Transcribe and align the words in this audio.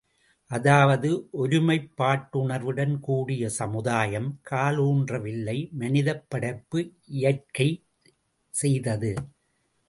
அதாவது 0.51 1.09
ஒருமைப்பாட்டுணர்வுடன் 1.41 2.95
கூடிய 2.99 3.49
சமுதாயம் 3.49 4.39
காலூன்றவில்லை 4.51 5.57
மனிதப்படைப்பு 5.79 6.81
இயற்கை 7.11 7.69
செய்தது! 8.53 9.13